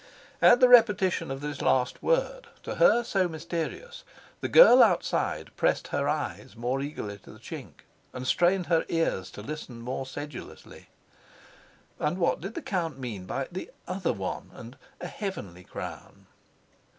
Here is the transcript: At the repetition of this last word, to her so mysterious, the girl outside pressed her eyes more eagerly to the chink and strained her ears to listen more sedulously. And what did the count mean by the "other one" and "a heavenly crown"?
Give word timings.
At 0.41 0.59
the 0.59 0.67
repetition 0.67 1.29
of 1.29 1.41
this 1.41 1.61
last 1.61 2.01
word, 2.01 2.47
to 2.63 2.77
her 2.81 3.03
so 3.03 3.27
mysterious, 3.27 4.03
the 4.39 4.49
girl 4.49 4.81
outside 4.81 5.55
pressed 5.55 5.89
her 5.89 6.09
eyes 6.09 6.55
more 6.55 6.81
eagerly 6.81 7.19
to 7.19 7.31
the 7.31 7.37
chink 7.37 7.85
and 8.11 8.25
strained 8.25 8.65
her 8.65 8.83
ears 8.89 9.29
to 9.29 9.43
listen 9.43 9.79
more 9.79 10.07
sedulously. 10.07 10.89
And 11.99 12.17
what 12.17 12.41
did 12.41 12.55
the 12.55 12.63
count 12.63 12.97
mean 12.97 13.27
by 13.27 13.47
the 13.51 13.69
"other 13.87 14.11
one" 14.11 14.49
and 14.55 14.75
"a 14.99 15.05
heavenly 15.07 15.65
crown"? 15.65 16.25